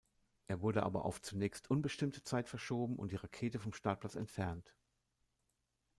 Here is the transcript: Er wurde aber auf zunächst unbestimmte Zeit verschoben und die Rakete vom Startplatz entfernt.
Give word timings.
Er 0.47 0.61
wurde 0.61 0.81
aber 0.81 1.05
auf 1.05 1.21
zunächst 1.21 1.69
unbestimmte 1.69 2.23
Zeit 2.23 2.49
verschoben 2.49 2.95
und 2.95 3.11
die 3.11 3.17
Rakete 3.17 3.59
vom 3.59 3.71
Startplatz 3.71 4.15
entfernt. 4.15 4.73